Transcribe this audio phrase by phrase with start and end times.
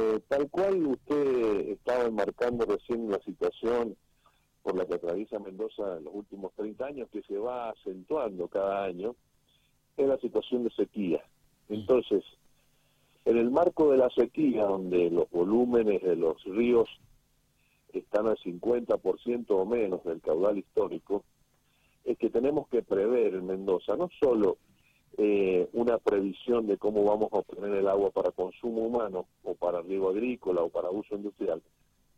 [0.00, 3.96] Eh, tal cual usted estaba enmarcando recién la situación
[4.62, 8.84] por la que atraviesa Mendoza en los últimos 30 años, que se va acentuando cada
[8.84, 9.14] año,
[9.98, 11.22] es la situación de sequía.
[11.68, 12.24] Entonces,
[13.26, 16.88] en el marco de la sequía, donde los volúmenes de los ríos
[17.92, 21.24] están al 50% o menos del caudal histórico,
[22.06, 24.56] es que tenemos que prever en Mendoza no solo
[25.22, 29.82] eh, una previsión de cómo vamos a obtener el agua para consumo humano o para
[29.82, 31.60] riego agrícola o para uso industrial,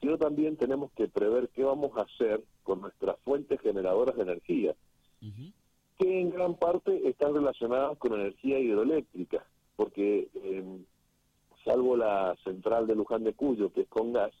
[0.00, 4.76] sino también tenemos que prever qué vamos a hacer con nuestras fuentes generadoras de energía,
[5.98, 10.84] que en gran parte están relacionadas con energía hidroeléctrica, porque em,
[11.64, 14.32] salvo la central de Luján de Cuyo, que es con gas,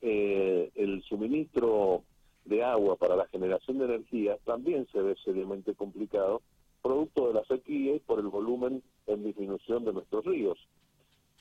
[0.00, 2.04] eh, el suministro
[2.46, 6.40] de agua para la generación de energía también se ve seriamente complicado,
[6.82, 10.58] producto de la sequía y por el volumen en disminución de nuestros ríos.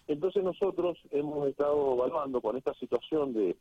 [0.07, 3.55] Entonces nosotros hemos estado evaluando con esta situación de,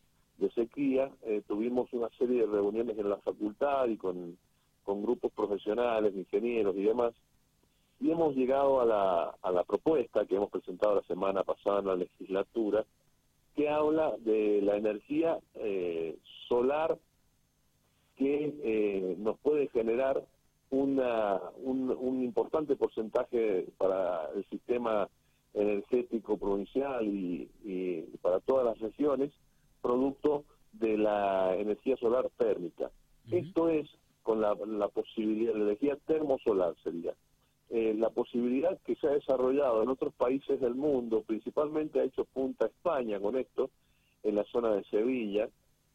[0.54, 4.38] sequía, eh, tuvimos una serie de reuniones en la facultad y con,
[4.84, 7.12] con grupos profesionales, ingenieros y demás,
[8.00, 11.86] y hemos llegado a la, a la propuesta que hemos presentado la semana pasada en
[11.86, 12.84] la legislatura,
[13.54, 16.16] que habla de la energía eh,
[16.48, 16.98] solar
[18.16, 20.24] que eh, nos puede generar
[20.70, 25.08] una, un, importante porcentaje para el sistema
[25.52, 27.48] energético provincial y,
[28.22, 29.32] para todas las regiones,
[29.82, 32.90] producto de la energía solar térmica.
[33.30, 33.88] Esto es
[34.22, 37.14] con la, la posibilidad, la energía termosolar sería.
[37.70, 42.24] Eh, la posibilidad que se ha desarrollado en otros países del mundo, principalmente ha hecho
[42.24, 43.70] punta España con esto,
[44.24, 45.48] en la zona de Sevilla,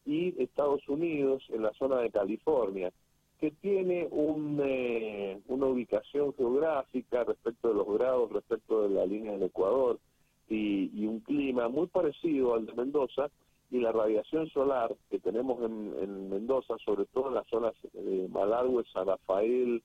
[0.05, 2.93] y Estados Unidos en la zona de California,
[3.39, 9.33] que tiene un, eh, una ubicación geográfica respecto de los grados, respecto de la línea
[9.33, 9.99] del Ecuador,
[10.47, 13.29] y, un clima muy parecido al de Mendoza,
[13.71, 18.83] y la radiación solar que tenemos en, Mendoza, sobre todo en las zonas de Malargüe,
[18.93, 19.81] San Rafael,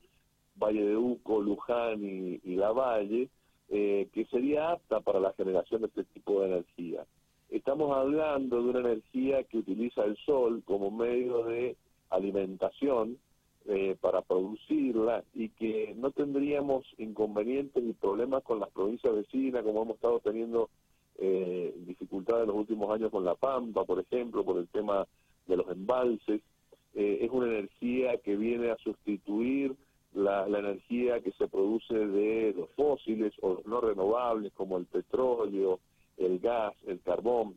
[0.56, 3.28] Valle de Uco, Luján y, La Valle,
[3.70, 7.04] eh, que sería apta para la generación de este tipo de energía.
[7.48, 11.76] Estamos hablando de una energía que utiliza el sol como medio de
[12.10, 13.19] alimentación
[13.72, 19.82] eh, para producirla y que no tendríamos inconvenientes ni problemas con las provincias vecinas como
[19.82, 20.70] hemos estado teniendo
[21.19, 25.06] eh, dificultades en los últimos años con la Pampa, por ejemplo, por el tema
[25.47, 26.42] de los embalses.
[26.94, 29.76] Eh, es una energía que viene a sustituir
[30.14, 34.87] la, la, energía que se produce de los fósiles o los no renovables como el
[34.87, 35.78] petróleo,
[36.16, 37.54] el gas, el carbón,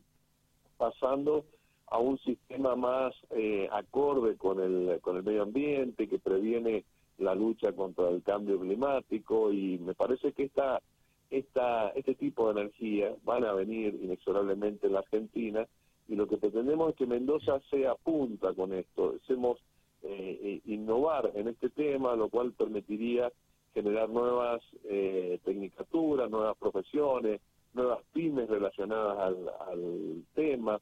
[0.78, 1.44] pasando
[1.88, 6.86] a un sistema más eh, acorde con el, con el medio ambiente, que previene
[7.18, 10.82] la lucha contra el cambio climático y me parece que esta,
[11.30, 15.68] esta, este tipo de energía van a venir inexorablemente en la Argentina
[16.08, 19.60] y lo que pretendemos es que Mendoza sea punta con esto, hacemos
[20.02, 23.32] eh, eh, innovar en este tema, lo cual permitiría
[23.74, 27.40] generar nuevas eh, tecnicaturas, nuevas profesiones,
[27.74, 29.34] nuevas pymes relacionadas
[29.70, 30.80] al, tema,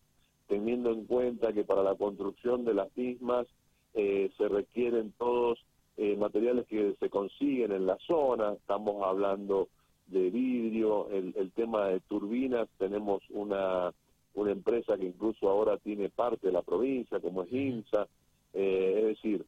[0.52, 3.48] teniendo en cuenta que para la construcción de las mismas
[3.94, 5.64] eh, se requieren todos
[5.96, 9.70] eh, materiales que se consiguen en la zona, estamos hablando
[10.08, 13.94] de vidrio, el, el tema de turbinas, tenemos una,
[14.34, 18.10] una empresa que incluso ahora tiene parte de la provincia, como es INSA,
[18.54, 19.46] eh, es decir,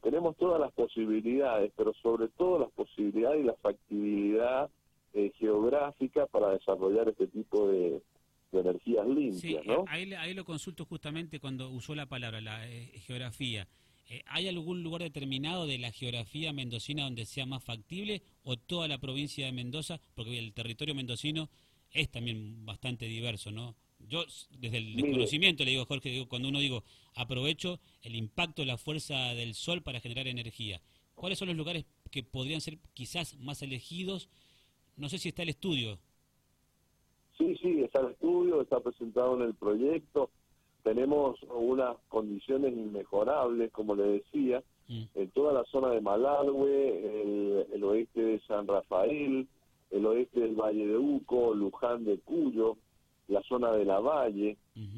[0.00, 4.70] tenemos todas las posibilidades, pero sobre todo las posibilidades y la factibilidad
[5.12, 8.00] eh, geográfica para desarrollar este tipo de,
[8.52, 9.84] energías limpias, ¿no?
[9.88, 13.68] Ahí, ahí, lo consulto justamente cuando usó la palabra, la eh, geografía.
[14.08, 18.88] Eh, ¿Hay algún lugar determinado de la geografía mendocina donde sea más factible o toda
[18.88, 20.00] la provincia de Mendoza?
[20.14, 21.48] Porque el territorio mendocino
[21.90, 23.74] es también bastante diverso, ¿no?
[23.98, 26.84] Yo, desde el desconocimiento, le digo a Jorge, digo, cuando uno digo,
[27.14, 30.80] aprovecho el impacto de la fuerza del sol para generar energía.
[31.14, 34.28] ¿Cuáles son los lugares que podrían ser quizás más elegidos
[34.96, 35.98] no sé si está el estudio.
[37.38, 40.30] Sí, sí, está el estudio, está presentado en el proyecto.
[40.82, 48.22] Tenemos unas condiciones inmejorables, como le decía, en toda la zona de Malargüe, el, oeste
[48.22, 49.48] de San Rafael,
[49.90, 52.76] el oeste del Valle de Uco, Luján de Cuyo,
[53.28, 54.56] la zona de la Valle.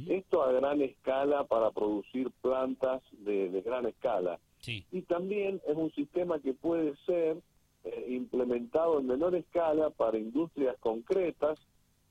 [0.09, 4.39] Esto a gran escala para producir plantas de, gran escala.
[4.67, 7.39] Y también es un sistema que puede ser
[7.85, 11.59] eh, implementado en menor escala para industrias concretas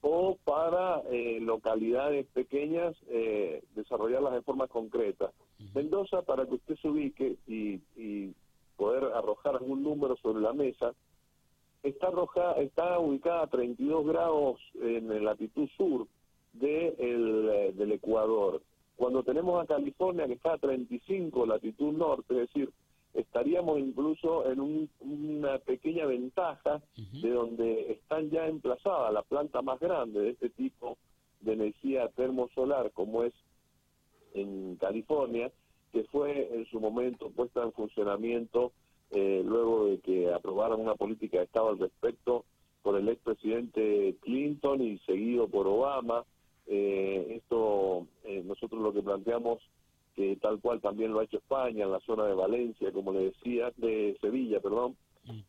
[0.02, 5.32] o para eh, localidades pequeñas eh, desarrollarlas de forma concreta.
[5.74, 8.34] Mendoza, para que usted se ubique y,
[8.76, 10.94] poder arrojar algún número sobre la mesa,
[11.82, 16.08] está, arroja, está ubicada a 32 grados en la latitud sur
[16.54, 18.62] de el, del Ecuador.
[18.96, 22.72] Cuando tenemos a California que está a 35 latitud norte, es decir,
[23.18, 30.22] estaríamos incluso en una pequeña ventaja de donde están ya emplazadas la planta más grande
[30.22, 30.98] de este tipo
[31.42, 33.34] de energía termosolar como es
[34.36, 35.52] en California,
[35.92, 38.72] que fue en su momento puesta en funcionamiento
[39.12, 42.46] eh, luego de que aprobaran una política de Estado al respecto
[42.84, 46.24] por el expresidente Clinton y seguido por Obama.
[46.68, 49.60] Eh, esto eh, nosotros lo que planteamos
[50.18, 53.26] que tal cual también lo ha hecho España en la zona de Valencia, como le
[53.26, 54.98] decía, de Sevilla, perdón,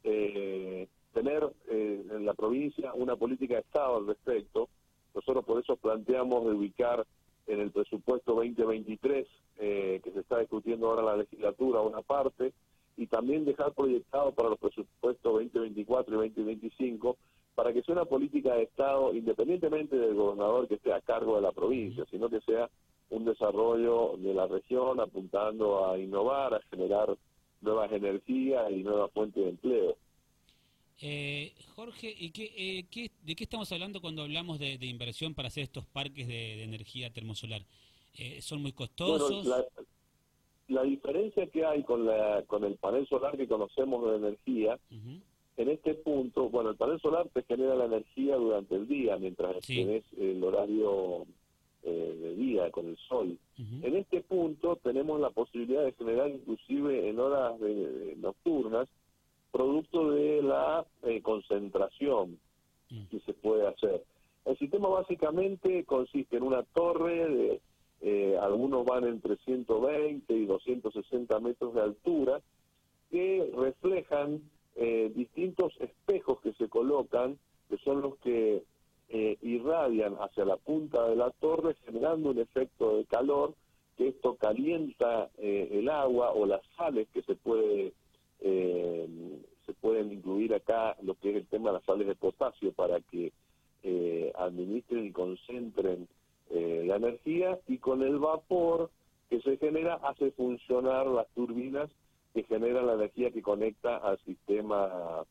[0.05, 4.69] eh, tener eh, en la provincia una política de Estado al respecto.
[5.15, 7.07] Nosotros por eso planteamos de ubicar
[7.47, 9.27] en el presupuesto 2023,
[9.59, 12.53] eh, que se está discutiendo ahora en la legislatura, una parte,
[12.99, 17.17] y también dejar proyectado para los presupuestos 2024 y 2025,
[17.55, 21.43] para que sea una política de Estado independientemente del gobernador que esté a cargo de
[21.43, 22.69] la provincia, sino que sea
[23.11, 27.17] un desarrollo de la región apuntando a innovar, a generar
[27.61, 29.97] nuevas energías y nuevas fuentes de empleo.
[31.01, 35.65] Eh, Jorge, ¿y eh, qué, ¿de qué estamos hablando cuando hablamos de, inversión para hacer
[35.65, 37.63] estos parques de, energía termosolar?
[38.19, 39.47] Eh, ¿Son muy costosos?
[40.67, 44.79] la, diferencia que hay con, la, con el panel solar que conocemos de energía,
[45.59, 49.59] en este punto, bueno, el panel solar te genera la energía durante el día, mientras
[49.67, 51.27] tienes el horario
[51.85, 53.39] eh, de día con el sol.
[53.57, 58.89] En este punto tenemos la posibilidad de generar inclusive en horas de, nocturnas
[59.53, 62.39] producto de la eh, concentración
[63.11, 64.05] que se puede hacer.
[64.45, 67.61] El sistema básicamente consiste en una torre de
[68.01, 72.41] eh, algunos van entre 120 y 260 metros de altura
[73.11, 74.43] que reflejan
[75.15, 77.37] distintos espejos que se colocan,
[77.69, 78.63] que son los que
[79.11, 83.55] eh, irradian hacia la punta de la torre generando un efecto de calor
[83.97, 87.95] que esto calienta eh, el agua o las sales que se puede
[88.41, 89.09] eh,
[89.65, 93.01] se pueden incluir acá lo que es el tema de las sales de potasio para
[93.01, 93.33] que
[94.35, 96.07] administren y concentren
[96.51, 98.91] la energía y con el vapor
[99.31, 101.91] que se genera hace funcionar las turbinas
[102.35, 105.25] que generan la energía que conecta al sistema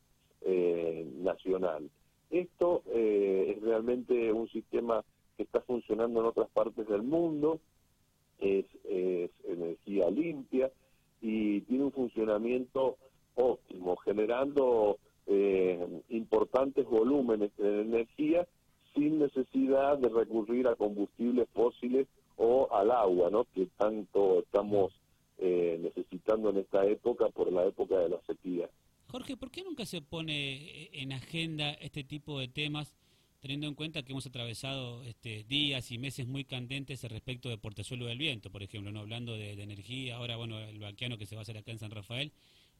[1.22, 1.88] nacional.
[2.30, 5.04] Esto eh, es realmente un sistema
[5.36, 7.60] que está funcionando en otras partes del mundo,
[8.38, 8.66] es,
[9.44, 10.70] energía limpia
[11.20, 12.96] y tiene un funcionamiento
[13.34, 18.46] óptimo, generando eh, importantes volúmenes de energía
[18.94, 23.44] sin necesidad de recurrir a combustibles fósiles o al agua, ¿no?
[23.54, 24.92] que tanto estamos
[25.38, 28.68] eh, necesitando en esta época por la época de la sequía.
[29.10, 32.94] Jorge, ¿por qué nunca se pone eh, en agenda este tipo de temas,
[33.40, 38.04] teniendo en cuenta que hemos atravesado este, días y meses muy candentes respecto de Portezuelo
[38.04, 41.40] del Viento, por ejemplo, no hablando de, energía, ahora bueno, el vaquiano que se va
[41.40, 42.32] a hacer acá en San Rafael,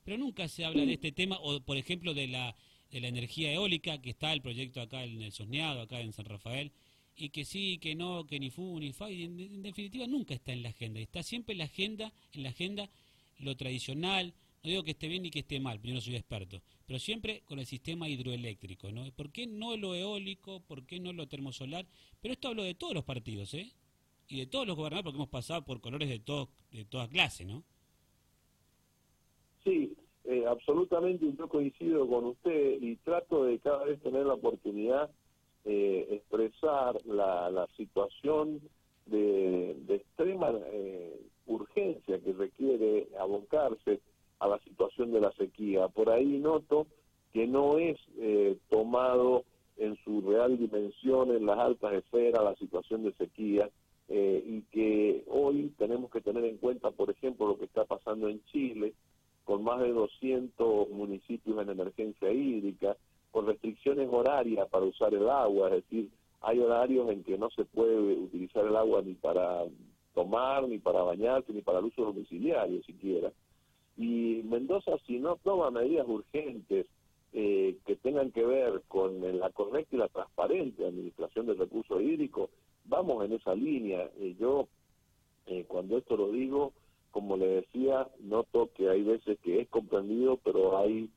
[0.05, 2.55] pero nunca se habla de este tema, o por ejemplo de la,
[2.91, 6.27] de la energía eólica, que está el proyecto acá en el Sosneado, acá en San
[6.27, 6.73] Rafael,
[7.17, 10.53] y que sí, que no, que ni fu, ni fa, y en, definitiva nunca está
[10.53, 12.91] en la agenda, está siempre en la agenda, en la agenda
[13.39, 14.35] lo tradicional,
[14.71, 17.59] digo que esté bien ni que esté mal, yo no soy experto, pero siempre con
[17.59, 19.05] el sistema hidroeléctrico, ¿no?
[19.13, 20.61] ¿Por qué no lo eólico?
[20.61, 21.87] ¿Por qué no lo termosolar?
[22.21, 23.73] Pero esto hablo de todos los partidos, ¿eh?
[24.29, 27.45] Y de todos los gobernadores, porque hemos pasado por colores de, todo, de toda clase,
[27.45, 27.63] ¿no?
[29.65, 35.11] Sí, eh, absolutamente yo coincido con usted y trato de cada vez tener la oportunidad
[35.65, 38.61] de expresar la, la situación
[39.07, 44.01] de, de extrema eh, urgencia que requiere abocarse
[44.41, 45.89] a la situación de la sequía.
[45.89, 46.87] Por ahí noto
[47.33, 49.45] que no es eh, tomado
[49.77, 53.71] en su real dimensión en las altas esferas la situación de sequía
[54.09, 58.29] eh, y que hoy tenemos que tener en cuenta, por ejemplo, lo que está pasando
[58.29, 58.95] en Chile,
[59.45, 62.97] con más de 200 municipios en emergencia hídrica,
[63.31, 67.65] con restricciones horarias para usar el agua, es decir, hay horarios en que no se
[67.65, 69.65] puede utilizar el agua ni para
[70.15, 73.31] tomar, ni para bañarse, ni para el uso domiciliario siquiera.
[73.97, 75.71] Y Mendoza, si no toma
[76.07, 76.87] urgentes
[77.33, 82.51] eh, que tengan que ver con la correcta y la transparente administración del recurso hídrico,
[82.85, 84.11] vamos en esa línea.
[84.19, 84.69] Eh, yo,
[85.47, 86.73] eh, cuando esto lo digo,
[87.11, 91.11] como le decía, noto que hay veces que es comprendido, pero hay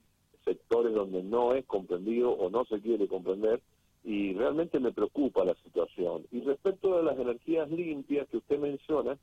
[0.44, 3.62] sectores donde no es comprendido o no se quiere comprender
[4.04, 6.26] y realmente me preocupa la situación.
[6.32, 9.18] Y respecto de las energías limpias que usted menciona,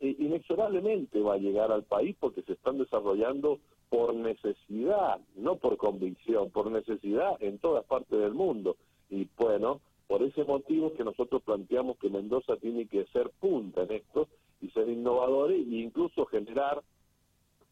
[0.00, 3.60] eh, inexorablemente va a llegar al país porque se están desarrollando
[3.94, 8.76] por necesidad, no por convicción, por necesidad en todas partes del mundo.
[9.08, 13.92] Y bueno, por ese motivo que nosotros planteamos que Mendoza tiene que ser punta en
[13.92, 14.26] esto
[14.60, 16.82] y ser innovadores e incluso generar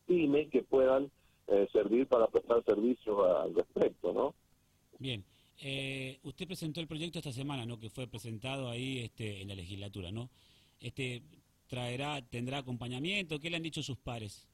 [0.06, 1.10] pymes que puedan
[1.48, 4.32] eh, servir para prestar servicios al respecto, ¿no?
[5.00, 5.24] Bien.
[5.60, 7.80] Eh, usted presentó el proyecto esta semana, ¿no?
[7.80, 10.30] Que fue presentado ahí este, en la legislatura, ¿no?
[10.78, 11.20] Este,
[11.66, 13.40] traerá, tendrá acompañamiento.
[13.40, 14.51] ¿Qué le han dicho sus pares?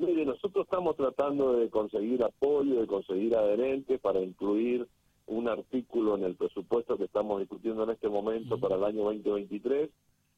[0.00, 4.88] Mire, nosotros estamos tratando de conseguir apoyo, de conseguir adherentes para incluir
[5.26, 9.90] un artículo en el presupuesto que estamos discutiendo en este momento para el año 2023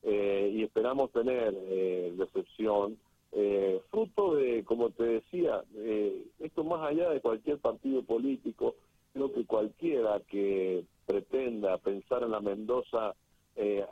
[0.03, 2.99] eh, y esperamos tener eh, recepción
[3.31, 8.75] eh, fruto de, como te decía, eh, esto más allá de cualquier partido político,
[9.13, 13.15] creo que cualquiera que pretenda pensar en la Mendoza
[13.55, 13.87] eh,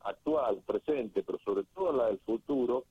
[0.00, 2.84] actual, presente, pero sobre todo la del futuro,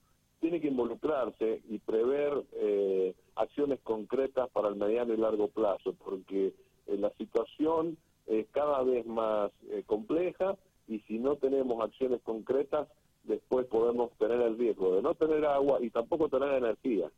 [0.51, 6.47] tiene que involucrarse y prever eh, acciones concretas para el mediano y largo plazo, porque
[6.87, 9.49] eh, la situación es cada vez más
[9.85, 10.57] compleja
[10.89, 12.89] y si no tenemos acciones concretas,
[13.23, 17.09] después podemos tener el riesgo de no tener agua y tampoco tener energía.